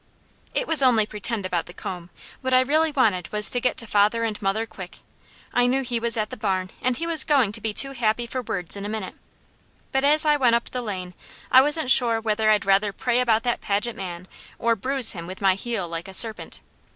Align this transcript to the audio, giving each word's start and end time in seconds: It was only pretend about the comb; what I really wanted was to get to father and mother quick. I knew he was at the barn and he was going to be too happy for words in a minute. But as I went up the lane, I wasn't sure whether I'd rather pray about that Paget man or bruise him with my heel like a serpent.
It 0.55 0.65
was 0.67 0.81
only 0.81 1.05
pretend 1.05 1.45
about 1.45 1.67
the 1.67 1.73
comb; 1.75 2.09
what 2.41 2.55
I 2.55 2.61
really 2.61 2.91
wanted 2.91 3.31
was 3.31 3.51
to 3.51 3.61
get 3.61 3.77
to 3.77 3.85
father 3.85 4.23
and 4.23 4.41
mother 4.41 4.65
quick. 4.65 4.97
I 5.53 5.67
knew 5.67 5.83
he 5.83 5.99
was 5.99 6.17
at 6.17 6.31
the 6.31 6.37
barn 6.37 6.71
and 6.81 6.97
he 6.97 7.05
was 7.05 7.23
going 7.23 7.51
to 7.51 7.61
be 7.61 7.71
too 7.71 7.91
happy 7.91 8.25
for 8.25 8.41
words 8.41 8.75
in 8.75 8.83
a 8.83 8.89
minute. 8.89 9.13
But 9.91 10.03
as 10.03 10.25
I 10.25 10.37
went 10.37 10.55
up 10.55 10.71
the 10.71 10.81
lane, 10.81 11.13
I 11.51 11.61
wasn't 11.61 11.91
sure 11.91 12.19
whether 12.19 12.49
I'd 12.49 12.65
rather 12.65 12.91
pray 12.91 13.19
about 13.21 13.43
that 13.43 13.61
Paget 13.61 13.95
man 13.95 14.27
or 14.57 14.75
bruise 14.75 15.11
him 15.11 15.27
with 15.27 15.39
my 15.39 15.53
heel 15.53 15.87
like 15.87 16.07
a 16.07 16.15
serpent. 16.15 16.61